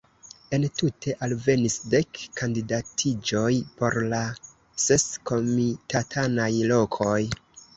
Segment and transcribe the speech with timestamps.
[0.57, 3.51] Entute alvenis dek kandidatiĝoj
[3.83, 4.23] por la
[4.87, 7.17] ses komitatanaj lokoj.